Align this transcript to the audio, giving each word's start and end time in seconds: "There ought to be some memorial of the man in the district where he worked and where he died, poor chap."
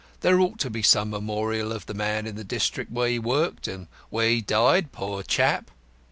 "There 0.21 0.39
ought 0.39 0.57
to 0.61 0.71
be 0.71 0.81
some 0.81 1.11
memorial 1.11 1.71
of 1.71 1.85
the 1.85 1.93
man 1.93 2.25
in 2.25 2.35
the 2.35 2.43
district 2.43 2.91
where 2.91 3.07
he 3.07 3.19
worked 3.19 3.67
and 3.67 3.85
where 4.09 4.29
he 4.31 4.41
died, 4.41 4.91
poor 4.91 5.21
chap." 5.21 5.69